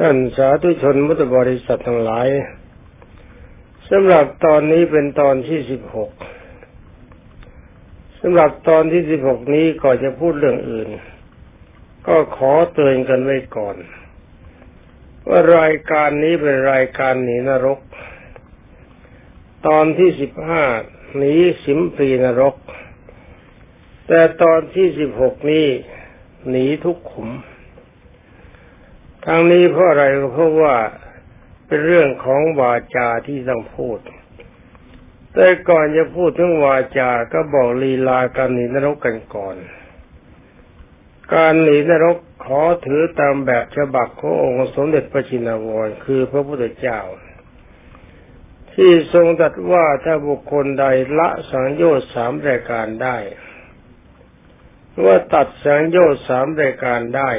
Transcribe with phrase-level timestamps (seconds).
[0.00, 2.28] ท่านสาธุชนมุตบริษัททั้งหลาย
[3.90, 6.10] สำหรับตอนนี้เป็นตอนที่สิบหก
[8.20, 10.88] สำหรับตอนที่สิบหกนี้ก่อนจะพูดเรื่องอื่น
[12.06, 13.76] ก็ขอเตือนกันไว้ก่อน
[15.28, 17.80] ว่ารายการนี้เป็นรายการหนีนรก
[19.66, 20.64] ตอนที่สิบห้า
[21.16, 21.34] หนี
[21.64, 22.56] สิมปีนรก
[24.08, 25.66] แต่ตอนที่สิบหกนี้
[26.50, 27.30] หนีทุกขุม
[29.26, 30.76] ทั้งนี้เพราะอะไรก็เพราะว่า
[31.66, 33.98] เป็นเรื่องของวาจาที่ต้องพูด
[35.34, 39.56] แต่ก่อนจะพูดถึงวาจา ก็บอกลีลาการหนีนรกกันก่อน
[41.34, 47.00] การหนีนรกขอถือตามแบบฉบับขององค์สมเด็จพระชินวรคือพระพุทธเจ้า
[48.72, 50.84] ที่ทรงตรัสว่าถ้าบุคคลใด
[51.18, 53.16] ละสังโยชน์สามรายการได้
[55.04, 57.30] ว่าตัดสังโยชน์สามรายการได้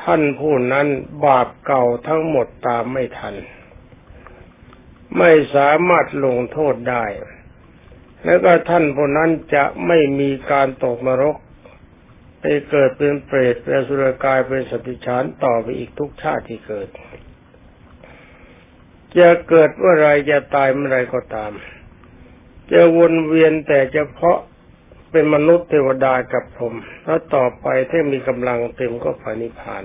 [0.00, 0.86] ท่านผู้นั้น
[1.24, 3.34] บาปเก่าทั้งหมดตามไม่ทัน
[5.18, 7.04] ไม่สามารถลงโทษได้
[8.24, 11.36] แล้วก็ท่านผู้นั้นจะไม่มีการตกนรก
[12.40, 16.88] ไปเกิดเป็นเปรตเป็นสุรกายเป็นสัตว์ฉานต่อไปอีกทุกชาติที่เกิด
[19.18, 21.52] จะเกิดเมื่อไรจะตายเมื่อไรก็ตาม
[22.72, 24.38] จะวนเวียนแต่เฉพาะ
[25.12, 26.74] เป็นมนุษย์เทวดากับผม
[27.04, 29.84] แล้วต่อไปถ้ามีกำลังเต็มก็ฝันิพาน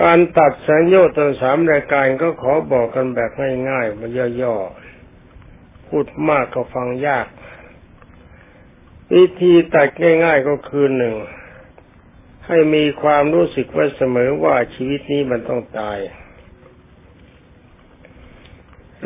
[0.00, 3.30] การตัดสัญญาตนสามรายการก็ขอบอกกันแบบ
[3.68, 4.10] ง่ายๆมัน
[4.42, 7.26] ย่อๆ พูดมากก็ฟังยาก
[9.14, 9.88] วิธีตัด
[10.24, 11.14] ง่าย ๆก็คือหนึ่ง
[12.46, 15.98] ให้มีความรู้สึกไว้เสมอว่าชีวิตนี้มันต้องตาย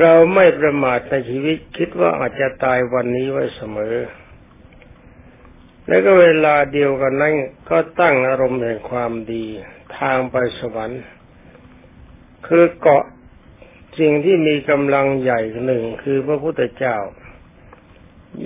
[0.00, 3.96] เราไม่ประมาทในชีวิตคิดว่าอาจจะตายวันนี้ไว้เสมอ
[5.88, 7.34] แล้วก็เวลาเดียวกันนั้น
[7.70, 9.44] ก็ตั้งอารมณ์แห่งความดี
[9.98, 11.02] ทางไปสวรรค์
[12.46, 13.05] คือเกาะ
[13.98, 16.96] สิ่งที่มีกำลังใหญ่หนึ่งคือพระพุทธเจ้า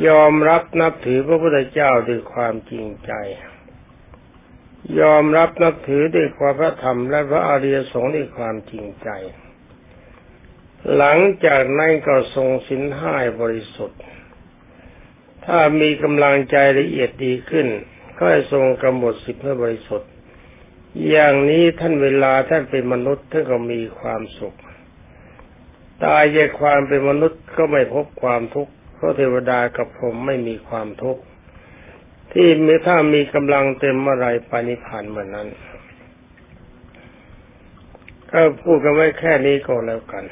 [0.08, 3.12] ยอมรับนับถือพระพุทธเจ้าด้วยความจริงใจ
[5.00, 9.08] ยอมรับนับถือด้วยความพระธรรมและพระอริยสงฆ์ด้วยความจริงใจ
[10.96, 14.00] หลังจากนั้นก็ทรงสินห้าบริสุทธิ์
[15.46, 17.66] ถ้ามีกำลังใจละเอียดดีขึ้น
[18.18, 20.10] ก็ทรงกำหนดสิบให้บริสุทธิ์
[21.08, 24.56] อย่างนี้ท่านเวลาท่านเป็นมนุษย์ท่านก็มีความสุข
[26.04, 31.22] ตายจากความเป็นมนุษย์ก็ไม่พบความทุกข์เพราะเทวดากับผมไม่มีความทุกข์
[32.32, 35.48] ที่มีถ้ามีกำลังเต็มเมื่อไรปานิพานเมื่อนั้น
[38.30, 40.24] ก็พูดกันไว้แค่นี้ก็แล้วกัน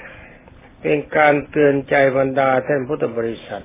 [0.81, 3.65] เป็นการเตือนใจบรรดาท่านพุทธบริษัท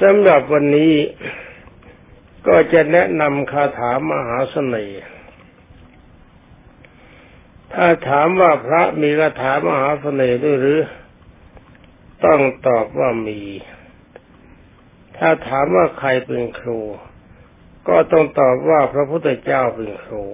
[0.00, 0.94] สำหรับวันนี้
[2.48, 5.02] ก็จะแนะนำคาถามหาเสน่ห์
[7.72, 10.80] ถ้าถามว่าพระมีคาถามหาเสน่ห์ด้วยหรือ
[12.24, 13.40] ต้องตอบว่ามี
[15.16, 16.80] ถ้าถามว่าใครเป็นครู
[17.88, 20.24] ก็ต้องตอบว่าพระพุทธเจ้าเป็นครู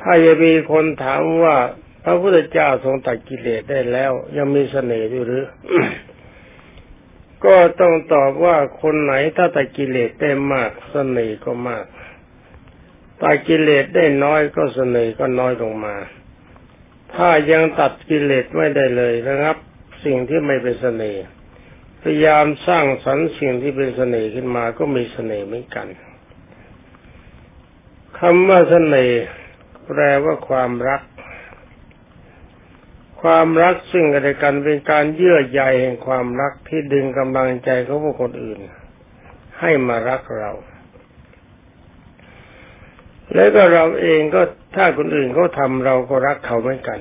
[0.00, 1.56] ถ้าจะมีคนถามว่า
[2.08, 5.46] พระพุทธเจ้าทรงตัดกิเลสได้แล้ว ยังมีเสน่ห์อยู่หรือ
[7.44, 11.84] ก็ต้องตอบว่าคนไหนถ้าตัดกิเลสได้มากเสน่ห์ก็มาก
[13.22, 15.96] ตัดกิเลสได้น้อยก็เสน่ห์ก็น้อยลงมา
[17.14, 19.56] ถ้ายังตัดกิเลสไม่ได้เลยนะครับ
[20.04, 21.24] สิ่งที่ไม่เป็นเสน่ห์
[22.02, 25.86] พยายามสร้างสรรค์สิ่งที่เป็นเสน่ห์ขึ้นมาก็มีเสน่ห์เหมือนกัน
[28.18, 29.22] คำว่าเสน่ห์
[29.86, 31.02] แปลว่าความรัก
[33.22, 38.58] ความรักซึ่งกันและกันเป็นการเยื่อใยแห่งความรักที่ดึงกำลังใจของผู้คนอื่น
[39.60, 40.52] ให้มารักเรา
[43.34, 44.42] แล้วก็เราเองก็
[44.76, 47.00] ถ้าคนอื่นเขาทำเราก็รักเขาเหมือนกัน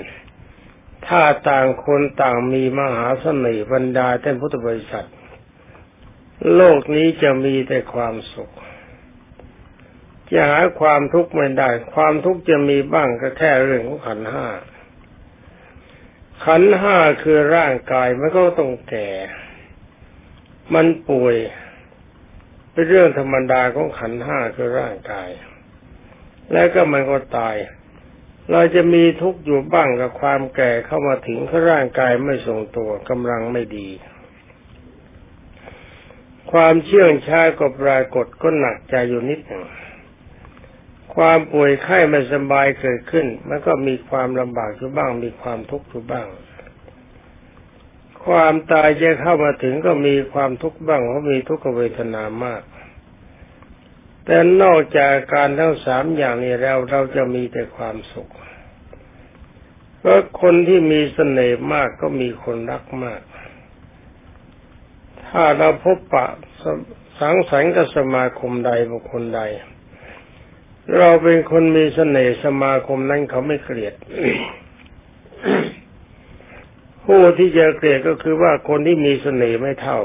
[1.07, 5.07] ถ้าต่างคนต่างมีมหาเสน่ห์บรรดาท่านพุทธบริษัท
[6.55, 8.51] โลกนี้จะมีแต่ความสุข
[10.31, 14.47] จะหาความทุกข์ไม่ได้ ความทุกข์จะมีบ้างก็แค่เรื่องของขันห้า
[16.43, 19.09] ขันห้าคือร่างกายมันก็ต้องแก่
[20.73, 21.35] มันป่วย
[22.71, 25.29] เป็นเรื่องธรรมดาของขันห้าคือร่างกาย
[26.53, 27.55] แล้วก็มันก็ตาย
[28.51, 33.89] เราจะมีทุกข์อยู่บ้างกับความแก่เข้ามาถึงเพราะร่างกายไม่ทรงตัวกำลังไม่ดี
[36.51, 39.63] ความเชื่องช้าก็ปรากฏก็หนักใจอยู่นิดหนึ่ง
[41.15, 46.27] ความป่วยไข้ไม่สบายเกิดขึ้น มันก็มีความลำบากอยู่บ้าง มีความทุกข์อยู่บ้าง
[48.25, 52.63] ความตายจะเข้ามาถึงก็มีความทุกข์บ้างเพราะมีทุกขเวทนามาก
[54.25, 58.31] แต่นอกจากการทั้งสามอย่างนี้แล้วเราจะมีแต่ความสุข
[60.00, 63.21] เพราะคนที่มีเสน่ห์มากก็มีคนรักมาก
[65.27, 66.27] ถ้าเราพบปะ
[67.19, 69.41] สังสรรค์กับสมาคมใดบุคคลใด
[70.97, 73.93] เราเป็นคนมีเสน่ห์สมาคมนั้นเขาไม่เกลียด
[77.05, 79.99] ผู้ที่จะเกลียดก็คือว่าคนที่มีเสน่ห์ไม่เท่า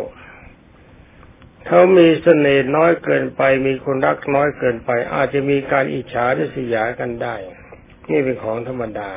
[1.66, 7.36] เขามีเสน่ห์น้อยเกินไป มีคนรักน้อยเกินไป อาจจะมีการอิจฉาริษยากันได้
[8.10, 9.10] นี่เป็นของธรรมดา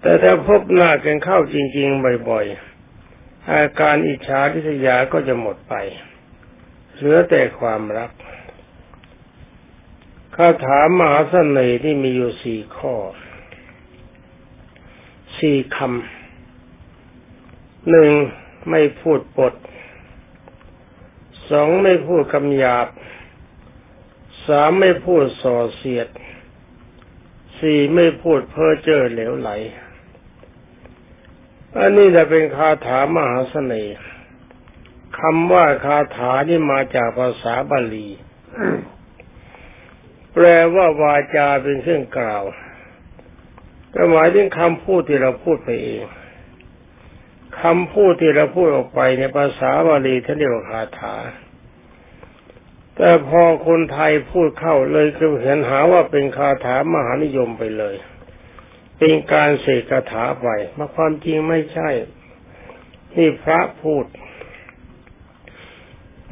[0.00, 5.74] แต่ถ้าพบหน้ากันเข้าจริง ๆ บ่อยๆอาการอิจฉาริษยาก็จะหมดไป
[6.94, 8.10] เหลือแต่ความรัก
[10.40, 12.94] คาถามหาเสน่ห์ที่มีอยู่สี่ข้อ
[15.38, 18.10] สี่คำ หนึ่ง
[18.70, 19.54] ไม่พูดปด
[21.50, 22.88] สองไม่พูดคำหยาบ
[24.46, 26.08] สามไม่พูดส่อเสียด
[27.58, 29.50] สี่ไม่พูดเพ้อเจ้อเหลวไหล
[31.78, 33.96] อันนี้จะเป็นคาถามหาเสน่ห์
[35.18, 38.08] คำว่าคาถานี่มาจากภาษาบาลี
[40.38, 42.44] แปลว่าวาจาเป็นเครื่องกล่าว
[43.94, 46.02] ก็หมายถึงคำพูดที่เราพูดไปเอง
[47.62, 51.14] คำพูดที่เราพูดออกไปในภาษาบาลีท่านเรียกว่าคาถา
[52.96, 57.96] แต่พอคนไทยพูดเข้าเลยก็เห็นหาว่าเป็นคาถามหานิยมไปเลย
[58.98, 61.88] เป็นการเสกคาถาไปมาความจริงไม่ใช่
[63.16, 64.04] นี่พระพูด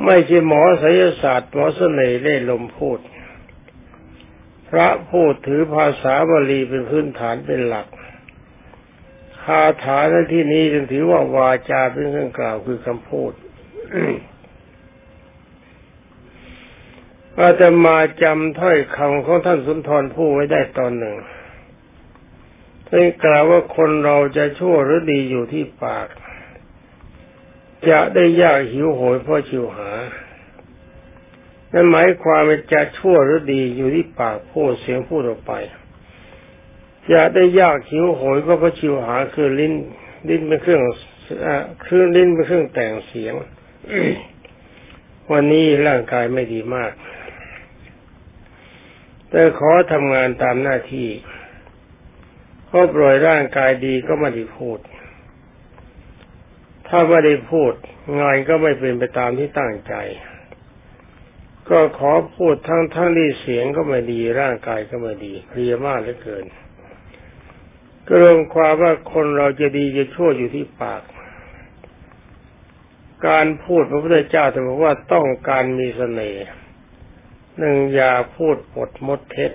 [0.04, 2.98] ไม่ใช่หมอไสยศาสตร์หมอเสน่ห์เล่ลมพูด
[4.76, 7.86] ระพูดถือภาษาบาลีเป็นพื้นฐานเป็นหลัก
[9.42, 13.32] คาถาในที่นี้จึงถือว่าวาจาเป็นเครื่องกล่าวคือคำพูด
[17.38, 21.16] อาจะมาจำถ้อยคำของท่านสุนทรผู้ไว้ได้ตอนหนึ่ง
[22.86, 26.08] ท่านกล่าวว่าคนเราจะชั่วหรือดีอยู่ที่ปาก
[27.88, 29.90] จะได้ยากหิวโหยเพราะชิวหา
[31.74, 35.52] นั่นหมายความว่าจะชั่วหรือดีอยู่ที่ปากพูดเสียงพูดออกไป
[37.12, 39.74] จะได้ยากหิวโหยก็เพราะชิวหาคือลิ้น
[40.28, 40.80] ลิ้นเป็นเครื่อง
[41.86, 43.34] คือลิ้นเป็นเครื่องแต่งเสียง
[45.32, 46.92] วันนี้ร่างกายไม่ดีมาก
[49.30, 51.08] แต่ขอทำงานตามหน้าที่
[52.76, 54.78] พราะปล่อยร่างกายดีก็ไม่ได้พูด
[56.88, 57.72] ถ้าไม่ได้พูด
[58.20, 59.94] งานก็ไม่เป็นไปตามที่ตั้งใจ
[61.70, 66.44] ก็ขอพูดทั้งทั้งที่เสียงก็ไม่ดีร่างกายก็ไม่ดีเพลียมากเหลือเกิน
[68.06, 71.02] ก็รวมความว่าคนเราจะดีจะชั่วอยู่ที่ปาก
[73.28, 76.44] การพูดพระพุทธเจ้าแต่บอกว่าต้องการมีเสน่ห์
[77.58, 79.52] หนึ่งอย่าพูดปดมดเท็จ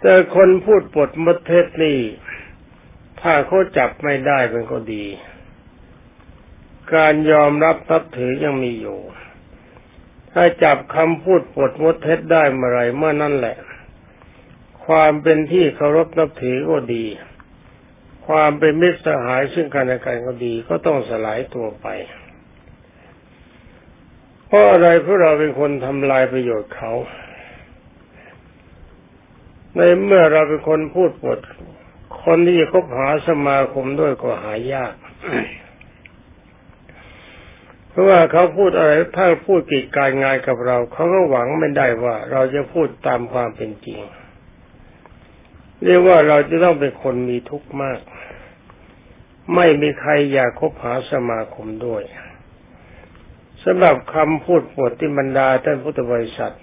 [0.00, 1.98] แต่คนพูดปดมดเท็จนี่
[3.20, 5.04] ถ้าเขาจับไม่ได้มันก็ดี
[6.94, 8.98] การยอมรับทับถือยังมีอยู่
[10.32, 13.56] ถ้าจับคำพูดปดมดเท็จได้เมื่อไรเมื่อนั่นแหละ
[14.86, 17.06] ความเป็นที่เคารพนับถือก็ดี
[18.26, 21.86] ความเป็นมิตรสหายซึ่งกันและกันก็ดีก็ต้องสลายตัวไป
[24.46, 26.92] เพราะอะไรเพราะเราเป็นคนทำลายประโยชน์เขา
[29.76, 31.38] ในเมื่อเราเป็นคนพูดปด
[32.24, 34.94] คนที่จะคบหาสมาคมด้วยก็หายาก
[37.92, 44.00] เพราะว่าเขาพูดอะไรถ้าพูดกิจการงานกับเราเขาก็หวังไม่ได้ว่า เราจะพูดตามความเป็นจริง
[45.84, 48.00] เรียกว่าเราจะต้องเป็นคนมีทุกข์มาก
[49.54, 52.02] ไม่มีใครอยากคบหาสมาคมด้วย
[53.64, 56.54] สำหรับคำพูดปวดที่บรรดาท่านพุทธบริษัท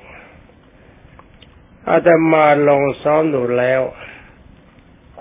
[1.90, 3.82] อาตมาลองซ้อมดูแล้ว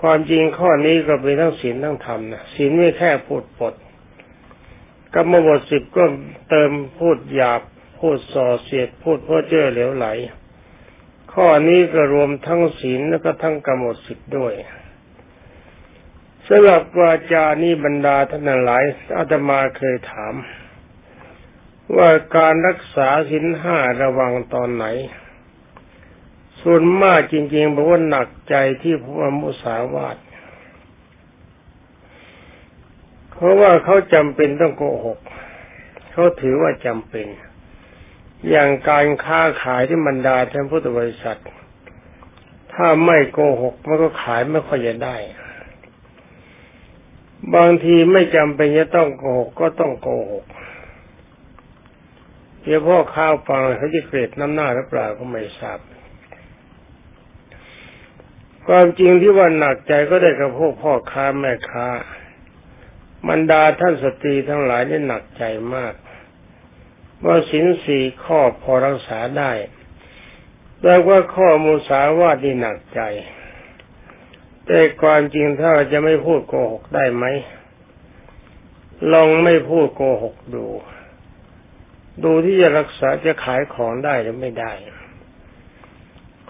[0.01, 3.73] ความจริงข้อนี้ก็เป็นทั้งศีลทั้งธรรมนะศีลไม่แค่พูดปด
[5.15, 6.03] กรรมบทสิบก็
[6.49, 7.61] เติมพูดหยาบ
[7.99, 10.07] พูดส่อเสียด พูดเพ้อเจ้อเหลวไหล
[11.33, 14.53] ข้อนี้ก็รวมทั้งศีลแล้วก็ทั้งกรรมสิทธิ์ด้วย
[16.47, 18.83] สำหรับวาจานี้บรรดาท่านหลาย
[19.17, 20.33] อาตมาเคยถาม
[21.95, 24.85] ว่าการรักษาศีลห้าระวังตอนไหน
[26.61, 30.17] ส่วนมากจริงๆบอกว่าหนักใจที่พวมุสาวาท
[33.41, 35.19] เพราะว่าเขาจำเป็นต้องโกหก
[36.11, 37.27] เขาถือว่าจำเป็น
[38.49, 41.39] อย่างการค้าขายที่บรรดาท่านพุทธบริษัท
[42.73, 45.15] ถ้าไม่โกหกมันก็ขายไม่ค่อยจะได้
[47.55, 50.45] บางทีไม่จำเป็นจะต้องโกหกก็ต้องโกหก
[52.61, 55.79] เดี๋ยวพ่อข้าวฟังเขาจะเกลียดน้ำหน้าหรือเปล่าก็ไม่ทราบ
[58.67, 61.87] ความจริงที่ว่าหนักใจก็ได้กับพวกพ่อค้าแม่ค้า
[63.27, 65.43] บรรดาท่านสตรีทั้งหลายนี่หนักใจ
[65.75, 65.93] มาก
[67.25, 69.51] ว่าสินสี่ข้อพอรักษาได้
[70.81, 73.01] แต่ว่าข้อมูสาวาดีหนักใจ
[74.65, 77.25] แต่ความจริงถ้าจะไม่พูดโกหกได้ไหม
[79.13, 80.65] ลองไม่พูดโกหกดู
[82.23, 84.71] ดูที่จะรักษาจะขายของได้หรือไม่ได้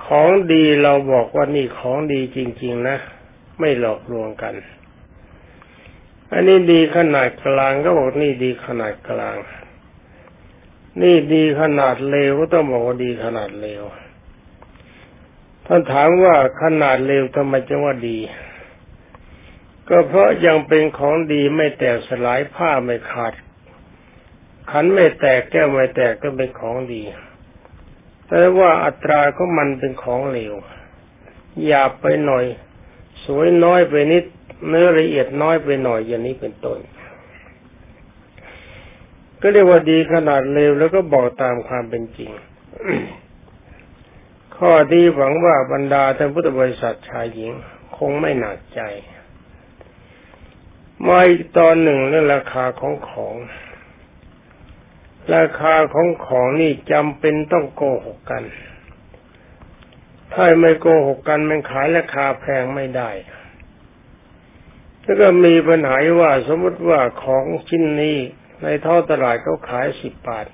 [0.06, 2.98] ของดีเราบอกว่านี่ของดีจริง ๆ นะ
[3.60, 4.54] ไม่หลอกลวงกัน
[6.32, 9.38] อันนี้ดีขนาดกลางก็บอกนี่ดีขนาดกลาง
[11.02, 13.84] นี่ดีขนาดเลวก็ต้องบอกว่าดีขนาดเลว
[15.66, 18.20] ท่านถามว่าขนาดเลวทำไมจะว่าดี
[19.90, 23.34] ก็เพราะยังเป็นของดีไม่แตกสลายผ้าไม่ขาด
[24.72, 27.02] ขันไม่แตกแก้วไม่แตกก็เป็นของดี
[28.28, 30.54] แต่ว่าอัตราของมันเป็นของเลว
[31.66, 32.46] หยาบไปหน่อย
[33.26, 34.26] สวยน้อยไปนิด
[34.68, 36.80] เนื้อละเอียดน้อยไปหน่อยอย่างนี้เป็นต้น
[39.42, 42.32] ก็เรียกว่าดีขนาดเลวแล้วก็บอกตามความเป็นจริง
[44.58, 47.52] ข้อดีหวังว่าบรรดาท่านพุทธบริษัทชายหญิง
[47.98, 48.82] คงไม่หนักใจ
[51.08, 53.36] มาอีกตอนหนึ่งเรื่องราคาของของ
[55.36, 58.44] ราคาของของนี่จำเป็นต้องโกหกกัน
[60.34, 63.10] ถ้าไม่โกหกกันมันขายราคาแพงไม่ได้
[65.04, 68.18] แล้วก็มีปัญหาว่าสมมติว่าของชิ้นนี้
[68.64, 70.48] ในท่อตลาดเขาขายสิบบาท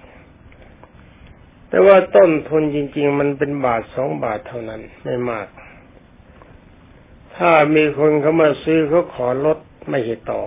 [1.69, 5.47] แต่ว่าต้นทุนจริง ๆ มันเป็นบาทสองบาทเท่านั้นไม่มาก
[7.37, 9.57] ถ้ามีคนเขามาซื้อเขาขอลด
[9.89, 10.43] ไม่เหต่อ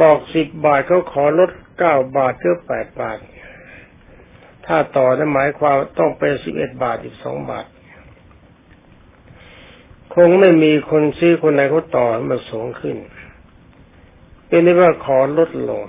[0.00, 3.18] บอกสิบบาทเขาขอลดเก้าบาทหรือแปดบาท
[4.66, 7.66] ถ้าต่อนั้นหมายความต้องเป็นสิบเอ็ดบาทอีกสองบาท
[10.14, 12.96] คงไม่มีคนซื้อคนไหนเขาต่อมาสูงขึ้น
[14.46, 15.82] เป็นที่ว่าขอลดลง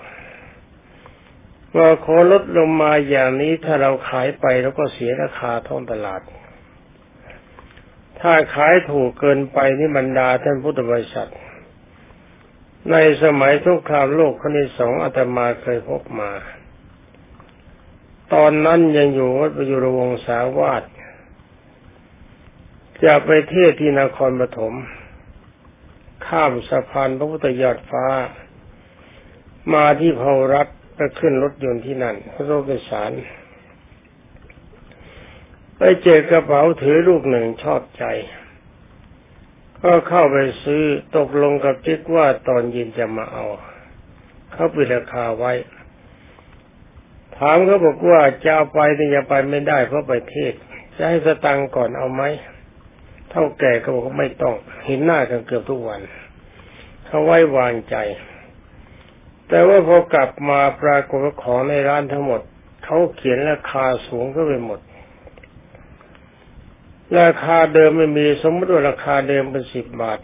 [1.78, 6.22] ว่าขอลดลงมาอย่างนี้ถ้าเราขายไปแล้วก็เสียราคาท้องตลาด
[8.20, 11.32] ถ้าขายถูกเกินไปนี่บรรดาท่านพุทธบริษัท
[12.92, 16.32] ในสมัยทุกครามโลกครั้งที่สองอาตมาเคยพบมา
[18.34, 20.84] ตอนนั้นยังอยู่วัดประยุรวงศาวาส
[23.06, 24.74] จะไปเทศที่นครปฐม
[26.28, 28.06] ข้ามสะพานพระพุทธยอดฟ้า
[29.74, 33.12] มาที่เผารัฐไปขึ้นรถยนต์ที่นั่นรถโดยสาร
[35.78, 38.06] ไปเจอกระเป๋าถือลูกหนึ่งชอบใจ
[39.84, 40.84] ก็เข้าไปซื้อ
[41.18, 43.46] ตกลงกับจิ๊กว่าตอนเย็นจะมาเอา
[44.54, 45.54] เขาปิดราคาไว้
[47.38, 50.54] ถามเขาบอกว่าจะเอาไปแต่อย่าไปไม่ได้เพราะไปเทศ
[50.96, 52.24] จะให้สตังก่อนเอาไหม
[53.30, 54.56] เท่าแก่ก็บอกว่าไม่ต้อง
[54.86, 56.02] เห็นหน้ากันเกือบทุกวัน
[57.06, 57.96] เขาไว้วางใจ
[59.50, 62.42] แต่ว่าพอกลับมาปรากฏของในร้านทั้งหมด
[62.84, 64.80] เขาเขียนราคาสูงก็ไปหมด
[67.20, 70.20] ราคาเดิมไม่มีสมมติว่าราคาเดิมเป็นสิบบาท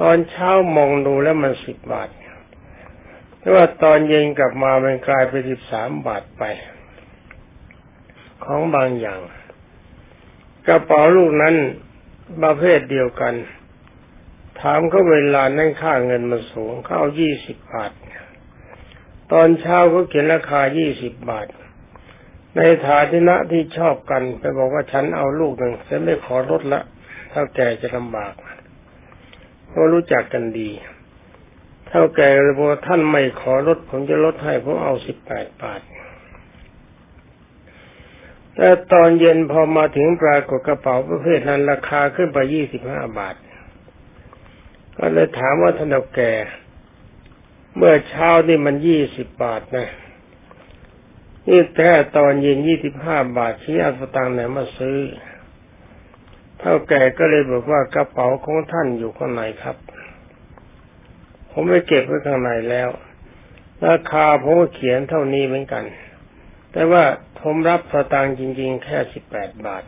[0.00, 2.08] ตอนเช้ามองดูแล้วมันสิบบาท
[3.38, 6.42] แต่ว่าตอนเย็นกลับมามันกลายเป็นสิบสามบาทไป
[8.44, 9.20] ของบางอย่าง
[10.66, 11.54] กระเป๋าลูกนั้น
[12.42, 13.34] ประเภทเดียวกัน
[14.60, 17.92] ถามเขาเวลานั่นค่าเงินมันสูงเข้ายี่สิบบาท
[19.32, 21.46] ตอนเช้าเขาเขียนราคายี่สิบบาท
[22.56, 26.80] ในฐานะที่ชอบกันไปบอกว่าฉันเอาลูกหนึ่งฉันไม่ขอลดละ
[27.30, 28.34] เท่าแกจะลำบาก
[29.68, 30.70] เพราะรู้จักกันดี
[31.88, 35.80] เท่าแก่เลยบอกท่านไม่ขอลดผมจะลดให้ผมเอาสิบแปดบาท
[38.56, 43.36] แต่ตอนเย็นพอมาถึงปรากฏกระเป๋าประเภทนั้นราคาขึ้นไปยี่สิบห้าบาท
[44.96, 46.32] ก็เลยถามว่าท่านแก่
[47.76, 49.88] เมื่อเช้านี่มันยี่สิบบาทนะ
[51.48, 54.98] นี่แค่ตอนเย็นยี่สิบห้าบาทชี้อาสตางไหนมาซื้อ
[56.58, 59.76] เท่าแก่ก็เลยบอกว่ากระเป๋าของท่านอยู่ข้างในครับ
[61.50, 62.88] ผมไม่เก็บไว้ข้างในแล้ว
[63.86, 65.84] ราคาผมเขียนเท่านี้เหมือนกัน
[66.72, 67.04] แต่ว่า
[67.42, 69.84] ผมรับสตางค์จริง ๆ แค่สิบแปดบาท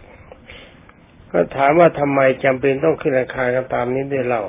[1.30, 4.42] ก็ถามว่าทำไมจำเป็นต้องขึ้นราคากันตามนี้ด้วยเล่า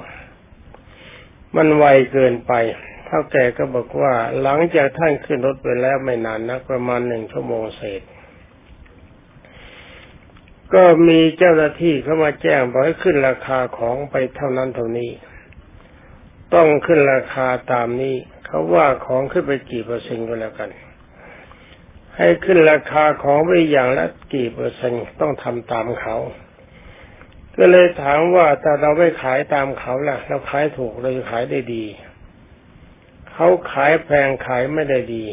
[1.56, 2.54] มันไวเกินไป
[3.06, 8.02] เท่าแก่ก็บอกว่าหลังจากท่านขึ้นรถไปแล้วไม่นานนักประมาณหนึ่งชั่วโมงเศษ
[10.74, 15.12] ก็มีเจ้าหน้าที่เข้ามาแจ้งบอกให้ขึ้นราคาของไปเท่านั้นเท่านี้
[16.54, 20.70] ต้องขึ้นราคาตามนี้ เขาว่าของขึ้นไปกี่เปอร์เซ็นต์ก็แล้วกัน
[22.18, 26.16] ให้ขึ้นราคาของไปอย่างละกี่เปอร์เซ็นต์ต้องทำตามเขา
[27.58, 31.86] ก็เลยถามว่าแต่เราไม่ขายตามเขาล่ะ เราขายถูกเราจะขายได้ดี
[33.34, 35.26] เขาขายแพงขายไม่ได้ดี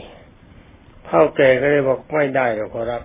[1.07, 3.03] เท่าแก่ก็เลยบอกไม่ได้หรอกครับ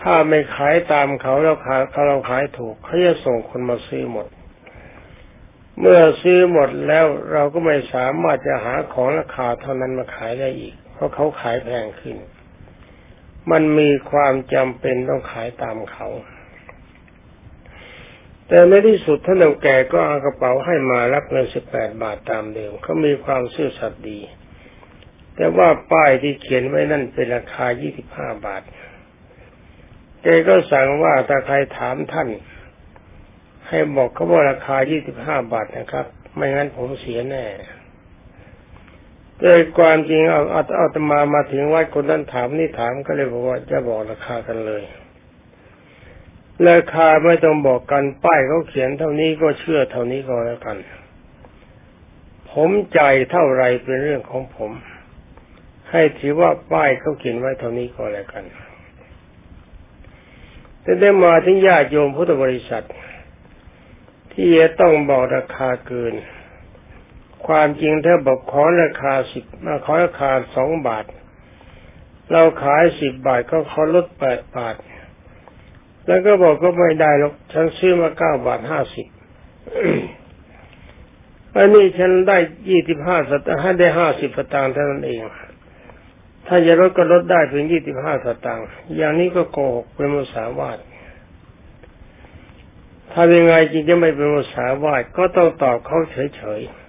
[0.00, 4.26] ถ้าไม่ขายตามเขาเราขายเขาเราขายถูกเขาจะส่งคนมาซื้อหมด
[5.80, 12.16] เมื่อซื้อหมดแล้วเราก็ไม่สามารถจะหาของราคาเท่านั้นมาขายได้อีก เพราะเขาขายแพงขึ้น
[13.50, 16.08] มันมีความจำเป็นต้องขายตามเขา
[18.48, 24.20] แต่ในที่สุดท่านเแก่ก็เอากระเป๋าให้มารับเงินสิบแปดบาทตามเดิมเขามีความซื่อสัตย์ดี
[25.36, 28.62] แต่ว่าป้ายที่เขียนไว้นั่นเป็นราคายี่สิบห้าบาท
[30.22, 32.28] แกก็สั่งว่าถ้าใครถามท่าน
[33.68, 37.44] ให้บอกเขาว่าราคายี่สิบห้าบาทนะครับ ไม่งั้นผมเสียแน่
[39.42, 44.82] โดยความจริงเอาเอาเอาตมามาถึงวัดคนนั้นถามนี่ถามก็เลยบอกว่าจะบอกราคากันเลย
[46.68, 50.76] ราคาไม่ต้องบอกกันป้ายเขาเขียนเท่านี้ก็เชื่อเท่านี้ก็แล้วกัน
[52.50, 54.70] ผมใจเท่าไรเป็นเรื่องของผม
[55.90, 58.44] ให้ถือว่าป้ายเขาเขียนไว้เท่านี้ก็แล้วกัน
[60.82, 62.86] แต่ได้มาถึงญาติโยมพุทธบริษัท
[64.32, 66.14] ที่จะต้องบอกราคาเกิน
[67.46, 71.04] ความจริงถ้าบอกขอราคาสิบมาขอราคาสองบาท
[72.32, 74.76] เราขายสิบบาทก็ขอลดแปดบาท
[76.06, 79.06] แล้วก็บอกก็ไม่ได้หรอกฉันซื้อมาเก้าบาทห้าสิบ
[81.56, 85.20] อันนี้ฉันได้ยี่สิบห้าสตางค์ให้ได้ห้าสิบสตางค์เท่านั้นเอง
[86.46, 90.78] ถ้าจะลดก็ลดได้เพียงยี่สิบห้าสตางค์อย่างนี้ก็โกหกเป็นมุสาวาท
[93.12, 95.98] ถ้ายังไงจริงจะไม่เป็นมุสาวาทก็ต้องตอบเขา
[96.36, 96.81] เฉยๆ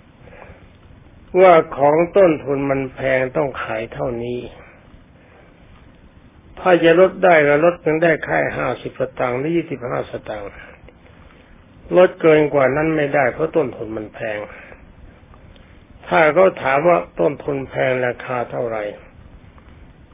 [1.42, 4.40] ว่าของต้นทุนมันแพงต้องขายเท่านี้
[6.60, 10.48] ถ้าจะลดได้ก็ลดเพียงได้แค่ห้าสิบสตางค์หรือยี่สิบห้าสตางค์
[11.98, 14.38] ลดเกินกว่านั้นไม่ได้เพราะต้นทุนมันแพง
[16.08, 18.84] ถ้าเขาถามว่าต้นทุนแพงราคาเท่าไหร่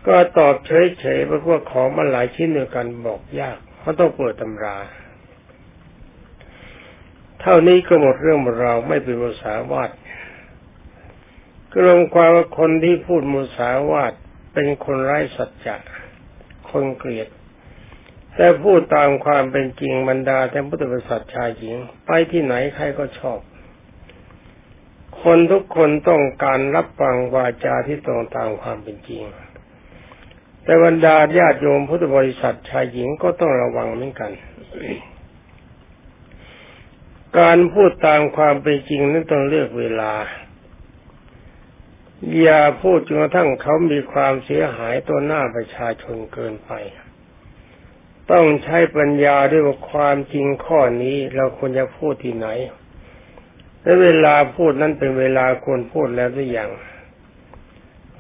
[0.08, 4.78] ก็ตอบเฉยๆเพราะว่าของมันหลายชิ้นเดียวกันบอกยากเพราะต้องเปิดตำรา
[7.42, 9.90] เท่านี้ก็หมดเรื่องเราไม่เป็นภาษาวาด
[11.74, 14.14] กรมความว่าคนที่พูดมุสาวาท
[14.54, 15.76] เป็นคนไร้สัจจะ
[16.72, 17.28] คนเกลียด
[18.36, 23.40] แต่พูดตามความเป็นจริงบรรดาแต่พุทธบริษัทชายหญิง ไปที่ไหนใครก็ชอบ
[25.24, 29.24] คนทุกคนต้องการรับฟังวาจาที่ตรงตามความเป็นจริง
[30.64, 34.32] แต่บรรดาญาติโยมพุทธบริษัทชายหญิงก็ต้องระวังเหมือนกัน
[37.40, 40.14] การพูดตามความเป็นจริงนั้นต้องเลือกเวลา
[42.42, 46.72] อย่าพูดจนกระทั่งเขามีความเสียหายตัวหน้าประชาชนเกินไป
[48.32, 52.48] ต้องใช้ปัญญาด้วยว่าความจริงข้อนี้เราควรจะพูดที่ไหน
[53.82, 56.72] และเวลาพูดนั้นเป็นเวลาควรพูดแล้วหรือยัง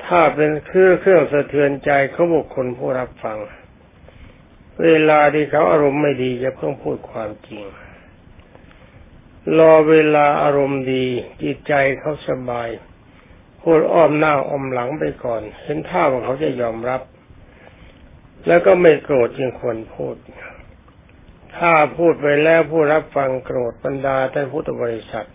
[0.06, 3.38] ถ้าเป็นเครื่องเครื่องสะเทือนใจเขาบุคคลผู้รับฟัง
[4.84, 7.64] เวลาที่เขาอารมณ์ไม่ดีจะเพิ่งพูดความจริง
[9.58, 11.06] รอเวลาอารมณ์ดี
[11.44, 12.70] จิตใจเขาสบาย
[13.62, 17.02] พูดอ้อมหน้าอ้อมหลังไปก่อน เห็นท่าว่าเขาจะยอมรับ
[18.48, 20.16] แล้วก็ไม่โกรธจึงควรพูด
[21.58, 25.28] ถ้าพูดไปแล้วผู้รับฟังโกรธบรรดาท่านพุทธบริษัท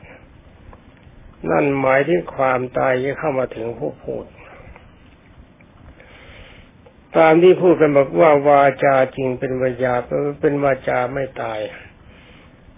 [1.50, 4.24] นั่นหมายถึงความตายจะเข้ามาถึงผู้พูด
[7.18, 9.94] ตามที่พูดกันบอกว่าวาจาจริงเป็นวาจา
[10.40, 11.60] เป็นวาจาไม่ตาย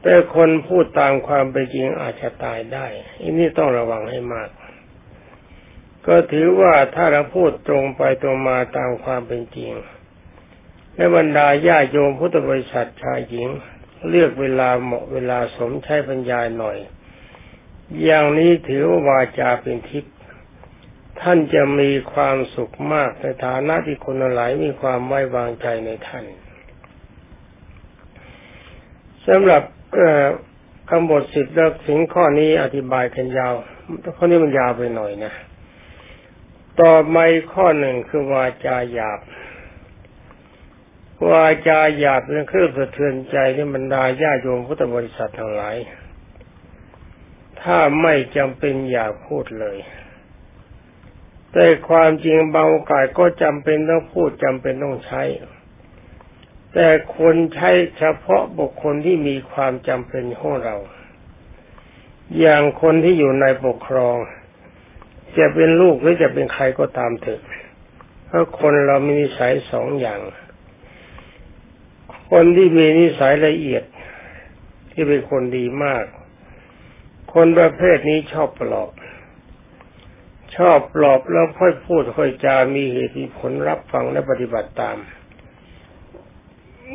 [0.02, 2.86] แต่คนพูดตามความเป็นจริงอาจจะตายได้
[3.20, 4.48] อันนี้ต้องระวังให้มาก
[6.06, 9.72] ก็ถือว่าถ้าเราพูดตรงไปตรงมาตามความเป็นจริง
[10.94, 13.48] ในบรรดาญาโยมพุทธบริษัทชายหญิง
[14.08, 16.78] เลือกเวลาเหมาะเวลาสมใช้ปัญญาหน่อย
[18.04, 20.14] อย่างนี้ถือว่าวาจาเป็นทิพย์
[21.20, 26.24] ท่านจะมีความสุขมากในฐานะที่คนหลายมีความไว้วางใจในท่าน
[29.26, 29.62] สำหรับ
[30.90, 33.54] คำบทสิบเลิกถึงข้อนี้อธิบายกันยาว
[34.16, 35.32] ข้อนี้มันยาวไปหน่อยนะ
[36.80, 37.16] ต่อไป
[37.52, 39.20] ข้อหนึ่งคือวาจาหยาบ
[41.30, 45.76] วาจาหยาบเป็นเครื่องสะเทือนใจที่บรรดาญาโยมพุทธบริษัททั้งหลาย
[47.62, 49.78] ถ้าไม่จำเป็นอย่าพูดเลย
[51.52, 55.22] แต่ความจริงบางโอกาสก็จำเป็นต้องพูดจำเป็นต้องใช้
[56.72, 60.76] แต่คนใช้เฉพาะบุคคลที่มีความจำเป็นของเรา
[62.40, 64.16] อย่างคนที่อยู่ในปกครอง
[65.38, 67.40] จะเป็นลูกหรือจะเป็นใครก็ตามเถอะ
[68.26, 70.20] เพราะคนเรามีนิสัยสองอย่าง
[72.30, 73.84] คนที่มีนิสัยละเอียด
[74.92, 76.04] ที่เป็นคนดีมาก
[77.34, 78.90] คนประเภทนี้ชอบปลอบ
[80.56, 84.96] ชอบปลอบแล้วค่อยพูดค่อยจามีเหตุผลรับฟังและปฏิบัติตาม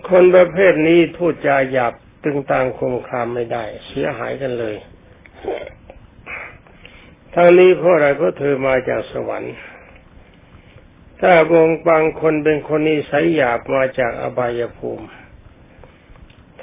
[0.09, 4.75] คนประเภทนี้พูดจาหยาบตึงต่างคงคามไม่ได้ เสียหายกันเลย
[7.35, 9.55] ทางนี้เพราะอะไรเพราะเธอมาจากสวรรค์
[11.19, 15.07] ถ้าวงบางคนเป็นคนนิสัยหยาบมาจากอบายภูมิ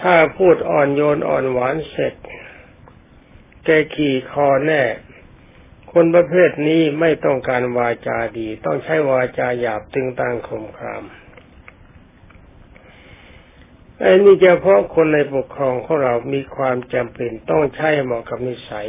[0.00, 2.14] ถ้าพูดอ่อนโยนอ่อนหวานเสร็จ
[3.64, 4.83] แกขี่คอแน่
[5.92, 11.04] คนประเภทนี้ไม่ต้องการวาจาดี ต้องใช้วาจาหยาบตึงตังคมคราม
[13.98, 18.88] ไอ้นี่เฉพาะคนในปกครองของเรามีความจำเป็นต้องใช้เหมาะกับนิสัย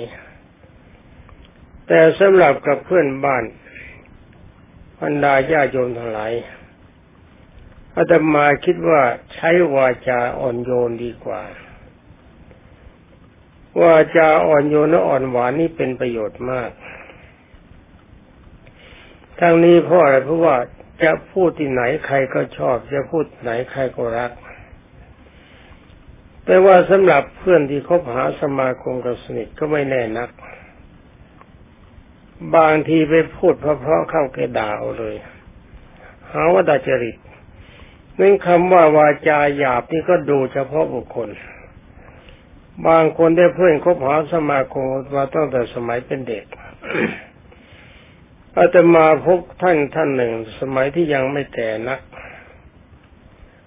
[1.91, 3.43] แต่สำหรับกับเพื่อนบ้าน
[5.01, 6.31] บรรดาญาโยมทั้งหลาย
[7.95, 9.01] อาตมาคิดว่า
[9.33, 11.41] ใช้วาจาอ่อนโยนดีกว่า
[13.81, 16.71] วาจาอ่อนโยนและอ่อนหวานนี่เป็นประโยชน์มาก
[19.39, 20.55] ทั้งนี้เพราะอะไรเพราะว่า
[21.03, 24.31] จะพูดที่ไหนใครก็ชอบ จะพูดไหนใครก็รัก
[26.45, 30.29] แต่ว่าสำหรับเพื่อนที่คบหาสมาคมกับสนิทก็ไม่แน่นัก
[32.55, 35.15] บางทีไปพูดเพราะๆเข้าแกด่าเอาเลย
[36.31, 37.17] หาว่าดาจริต
[38.19, 41.29] นั่นคำว่าวาจาหยาบนี่ก็ดูเฉพาะบุคคล
[42.87, 46.45] บางคนได้เพื่อนคบหาสมาคมมาตั้งแต่สมัยเป็นเด็ก
[48.57, 51.99] อาตมาพบท่านท่านหนึ่ง สมัยที่ยังไม่แก่นัก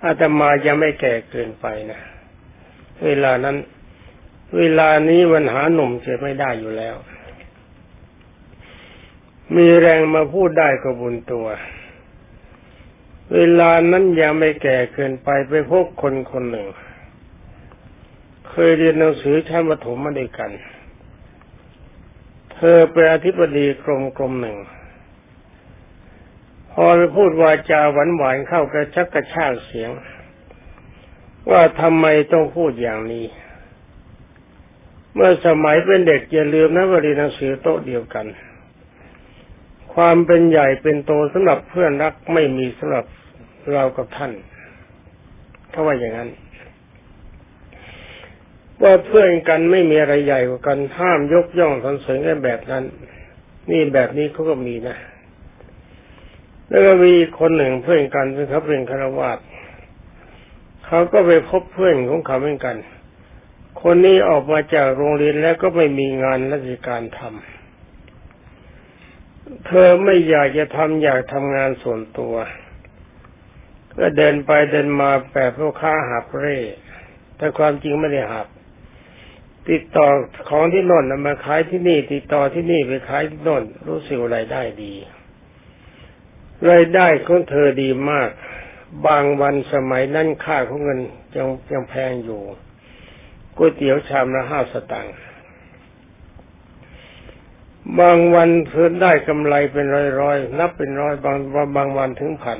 [0.04, 2.00] อาตมายังไม่แก่เกินไปนะ
[3.04, 3.56] เวลานั้น
[4.58, 6.96] เวลานี้วันหาหนุ่มจะไม่ได้อยู่แล้ว
[9.56, 11.46] มีแรงมาพูดได้ก็บุญตัว
[13.34, 16.68] เวลานั้นยังไม่แก่เกินไปไปพบคนคนหนึ่ง
[18.48, 20.50] เคยเรียนหนังสือชั้นประถมมาด้วยกัน
[22.52, 24.58] เธอเป็นอธิบดีกรมกรมหนึ่ง
[26.72, 29.90] พอไปพูดวาจาหวานหวานเข้ากระชักกระชากเสียง
[31.50, 33.26] ว่าทำไมต้องพูดอย่างนี้
[35.14, 38.26] เมื่อสมัยเป็นเด็กอย่าลืมนะว่าเรียนหนังสือโต๊ะเดียวกัน
[39.94, 43.04] ความเป็นใหญ่เป็นโตสำหรับเพื่อนรักไม่มีสำหรับ
[43.72, 44.32] เรากับท่าน
[45.70, 46.30] เขาว่าอย่างนั้น
[48.82, 52.84] ว่าเพื่อนกันไม่มีอะไรใหญ่กว่ากันห้ามยกย่องสรรเสริญกันแบบนั้น
[53.70, 54.96] นี่แบบนี้เขาก็มีนะ
[56.68, 59.38] แล้วก็มีคนหนึ่งเพื่อนกันเป็นเขาเป็นคารวาส
[60.86, 62.76] เขาก็ไปพบเพื่อนของเขาเหมือนกัน
[63.82, 67.51] คนนี้ออกมาจากโรงเรียนแล้วก็ไม่มีงานราชการทำ
[69.66, 72.34] เธอไม่อยากจะทำอยากทำงานส่วนตัว
[73.98, 76.58] ก็เดินไปเดินมาแบบพ่อค้าหับเร่
[77.36, 78.48] แต่ความจริงไม่ได้หับ
[79.70, 80.08] ติดต่อ
[80.48, 84.94] ของที่น่นมาขายที่นี่ ติดต่อที่นี่ไปขายที่น่นรู้สึกรายได้ดี
[86.70, 88.30] รายได้ของเธอดีมาก
[89.06, 91.00] บางวันสมัยนั้นค่าของเงิน
[91.36, 92.40] ยังยังแพงอยู่
[93.56, 95.14] ก๋วยเตี๋ยวชามละห้าสตางค์
[98.00, 99.86] บางวันเพิ่นได้กำไรเป็น
[100.20, 101.36] ร้อยๆนับเป็นร้อยบาง
[101.76, 102.58] บางวันถึงพัน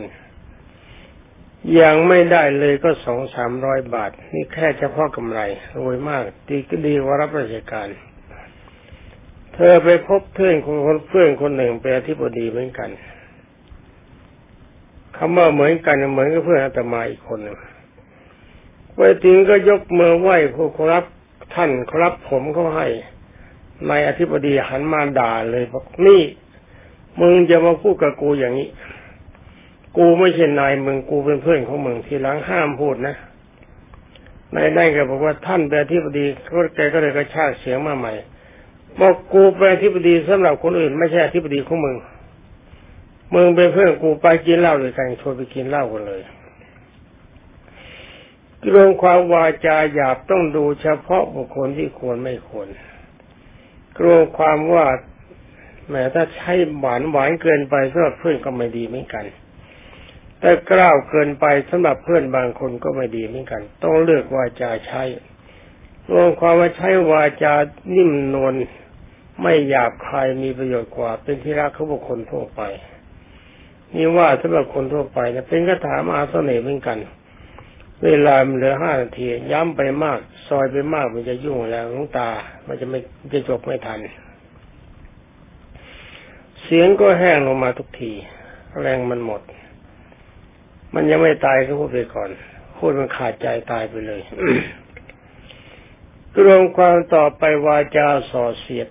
[1.81, 5.41] ยังไม่ได้เลยก็สองสามร้อยบาท นี่แค่เฉพาะกำไร
[5.79, 7.89] รวยมากดีก็ดีว่ารับราชการ
[9.55, 12.91] เธอไปพบเพื่อนคนเพื่อนคนหนึ่งเป็นอธิบดีเหมือนกัน
[15.17, 17.59] คำว่าเหมือนกันเหมือนกับเพื่อนอาตมาอีกคนหนึ่ง
[18.97, 21.05] ไปถึงก็ยกมือไหว้ผู้ครับ
[21.55, 22.89] ท่านครับผมเขาให้
[23.91, 26.23] นายอธิบดีหันมาด่าเลยบอกนี่
[27.21, 28.69] มึงจะมาพูดกับกูอย่างนี้
[29.97, 33.15] กูไม่ใช่นายมึงกูเป็นเพื่อนของมึงทีหลังห้ามพูดนะ
[34.55, 38.13] นายได้ก็บอกว่าท่านเป็นอธิบดีเขาแกก็เลยกระชากเสียงมาใหม่
[39.01, 41.97] บอกกูเป็นอธิบดีสำหรับคนอื่น ไม่ใช่อธิบดีของมึง
[43.35, 46.23] มึงเป็นเพื่อนกูไปกินเหล้าด้วยกันชวนไปกินเหล้ากันเลย
[48.71, 52.69] เรื่องความวาจาหยาบต้องดูเฉพาะบุคคลที่ควรไม่ควร
[53.99, 54.87] กลัวความว่า
[55.91, 59.25] แม้ถ้าใช้หวานหวานเกินไปสำหรับเพื่อนก็ไม่ดีเหมือนกัน
[60.41, 65.03] แต่กล้าวเกินไปสำหรับเพื่อนบางคนก็ไม่ดีเหมือนกัน ต้องเลือกวาจาใช้
[66.11, 67.55] รวมความว่าใช้วาจา
[67.97, 68.55] นิ่มนวล
[69.43, 72.63] ไม่หยาบคายมีประโยชน์กว่า เป็นที่รักของบุคคลทั่วไป
[73.95, 76.99] นี่ว่าสำหรับคนทั่วไปนะเป็นคาถามาเสน่ห์เหมือนกัน
[78.05, 82.29] เวลามันเหลือห้านาที ย้ำไปมาก ซอยไปมากมันจะยุ่งแล้วลุงตา
[82.67, 82.99] มันจะไม่
[83.33, 83.99] จะจบไม่ทัน
[86.63, 88.13] เสียงก็แห้งลงมาทุกที
[88.81, 89.43] แรงมันหมด
[90.95, 92.31] มันยังไม่ตายก็พูดไปก่อน
[92.79, 94.21] พูดมันขาดใจตายไปเลย
[96.45, 98.89] รวมความต่อไปวาจาส่อเสียด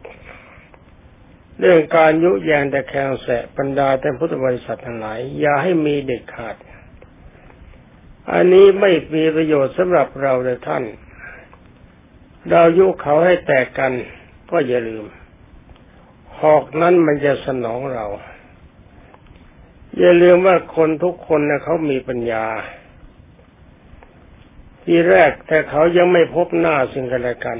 [1.60, 6.56] เรื่องการยุแยงแต่แคงแสะบรรดาแต่พุทธบริษัททั้งหลาย อย่าให้มีเด็ดขาด
[8.34, 10.84] อันนี้ไม่มีประโยชน์สำหรับเราเลยท่าน
[12.50, 13.92] เรายุเขาให้แตกกัน
[14.52, 15.06] ก็อย่าลืม
[16.40, 18.06] หอกนั้นมันจะสนองเรา
[19.98, 22.46] อย่าลืมว่าคนทุกคนนะเขามีปัญญา
[24.84, 27.60] ทีแรกแต่เขายังไม่พบหน้าสิ่งกันและกัน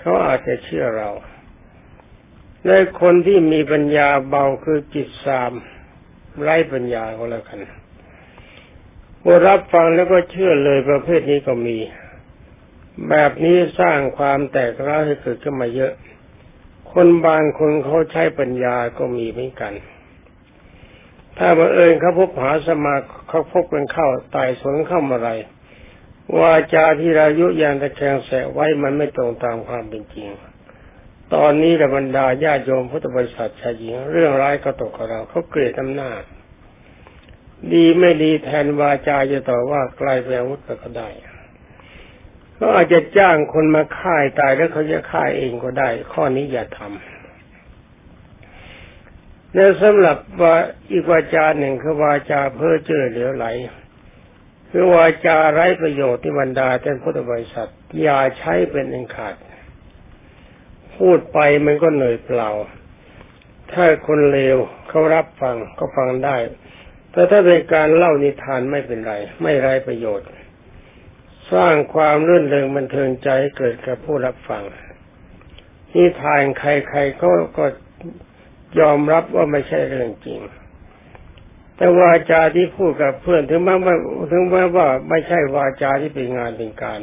[0.00, 1.10] เขาอาจจะเชื่อเรา
[2.66, 5.52] ในคนที่มีปัญญาเบาคือจิตสาม
[6.40, 7.58] ไร้ปัญญาก็แล้วกัน
[9.22, 11.78] เมื่อรับฟังแล้วก็เชื่อเลยประเภทนี้ก็มี
[13.08, 15.92] แบบนี้สร้างความแตกร้าวให้เกิดขึ้นมาเยอะ
[16.92, 19.72] คนบางคนเขาใช้ปัญญาก็มีเหมือนกัน
[21.38, 22.94] ถ้าบังเอิญเขาพบหาสมา
[23.28, 25.30] เขาพบกันเข้าตายสนเข้ามาอะไร
[26.38, 30.28] วาจาที่เรายุยานตะแคงแสไว้มันไม่ตรงตามความเป็นจริง
[31.34, 36.22] ตอนนี้ระบรรดาญาโยมพุทธบริษัทชายหญิง เรื่องร้ายก็ตกกับเราเขาเกลียดอำนาจ
[37.72, 41.08] ดีไม่ดีแทนวาจาจะต่อว่ากลไปอาวุธก็ได้
[42.58, 46.92] ก็อาจจะจ้างคนมาฆ่าตายแล้วเขาจะฆ่าเองก็ได้ ข้อนี้อย่าทำ
[49.54, 50.54] แล้วสำหรับว่า
[50.90, 53.46] อีกวาจาหนึ่งคือวาจาเพ้อเจ้อเหลวไหล
[54.70, 57.70] คือวาจาไร้ประโยชน์ที่บรรดาท่านพุทธบริษัท
[58.02, 59.34] อย่าใช้เป็นอันขาด
[60.96, 62.50] พูดไปมันก็เหนื่อยเปล่า
[63.72, 64.56] ถ้าคนเลว
[64.88, 66.36] เขารับฟังก็ฟังได้
[67.12, 70.28] แต่ถ้าเป็นการเล่านิทานไม่เป็นไร ไม่ไร้ประโยชน์
[71.52, 74.62] สร้างความรื่นเริงบันเทิงใจเกิดกับผู้รับฟัง
[75.94, 77.64] นิทานใครๆก็ก็
[78.80, 80.40] ยอมรับว่าไม่ใช่เรื่องจริง
[81.76, 83.94] แต่วาจาที่พูดกับเพื่อนถึงแม้ว่า
[84.30, 86.98] ถึงแม้ว่าไม่ใช่วาจาที่เป็นงานเป็นการ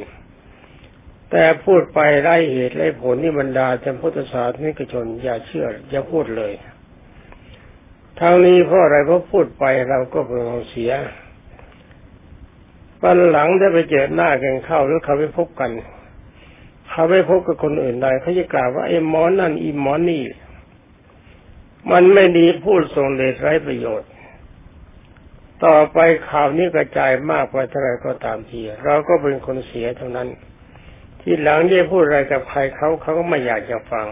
[1.31, 6.53] แต่พูดไปไร้เหตุไร้ผลนี่บรรดาท่านพุทธศาสนิกชนอย่าเชื่ออย่าพูดเลย
[8.19, 10.91] ทางนี้เพราะอะไรเพราะพูดไปเราก็เป็นของเสีย
[13.01, 15.71] วันหลังถ้ไปเจอหน้ากันเข้าหรือเขาไปพบกัน
[16.89, 20.23] เขาไปพบกับคนอื่นใดเขาจะกล่าวว่าไอ้หมอนั่นอีหมอนี่
[21.91, 24.09] มันไม่ดีพูดส่งเดชไร้ประโยชน์
[25.65, 25.99] ต่อไป
[26.29, 30.27] ข่าวนี้กระจายมากไปเท่าไรก็ตามที เราก็เป็นคนเสียเท่านั้น
[31.21, 34.05] ที่หลังได้พูดอะไรกับใครเขาเขาก็ไม่อยากจะฟัง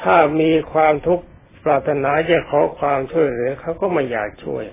[0.00, 1.24] ถ้ามีความทุกข์
[1.64, 4.64] ปรารถนาจะขอความช่วยเหลือเขาก็ไม่อยากช่วย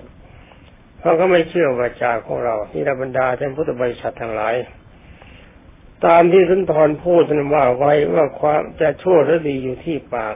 [0.99, 4.55] เพราะเขาไม่เชื่อวาจาของเราที่ระบรรดาท่านพุทธบริษัททั้งหลาย
[6.05, 10.35] ตามที่สุนทรพูดนั้นว่าไว้ว่าความจะชั่วหรือดีอยู่ที่ปาก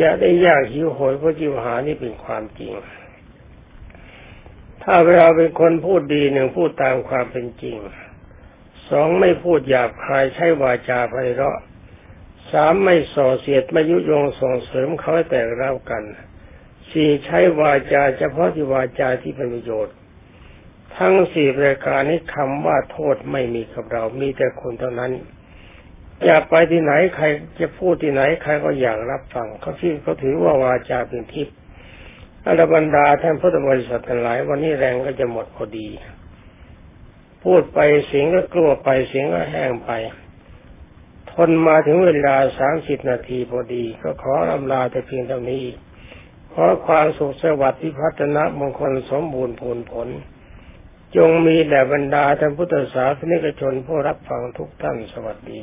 [0.00, 2.72] จะได้ยากหิวโหยเพราะจิวหานี่เป็นความจริง
[4.82, 7.76] ถ้าเราเป็นคนพูดดีหนึ่งพูดตามความเป็นจริง
[8.90, 11.58] สองไม่พูดหยาบคายใช้วาจาไพเราะ
[12.52, 16.02] สามไม่ส่อเสียดไม่ยุยงส่งเสริมเขาให้แตกเล่ากัน
[16.90, 19.96] สี่ใช้วาจาเฉพาะที่วาจาที่เป็นประโยชน์
[20.96, 25.12] ทั้งสี่ประการนี้คำว่าโทษไม่มีกับเรา มีแต่คนเท่านั้น
[26.24, 27.26] อยากไปที่ไหนใคร
[27.60, 31.56] จะพูดที่ไหนใครก็อยากรับฟังเขาที่เขาถือว่าวาจาเป็นทิพย์
[32.46, 35.88] อรบรรดาท่านพุทธบริษัททั้งหลาย วันนี้แรงก็จะหมดพอดี
[37.44, 39.90] พูดไปเสียงก็กลัวไปเสียงก็แห้งไป
[41.36, 45.64] คนมาถึงเวลาสามสิบนาทีพอดี ก็ขออำลาแต่เพียงเท่านี้
[46.52, 50.08] ขอความสุขสวัสดิ์ที่พัฒนามงคลสมบูรณ์ผลผล
[51.16, 55.62] จงมีแด่บรรดาท่านพุทธศาสนิกชนผู้รับฟังทุกท่านสวัสดี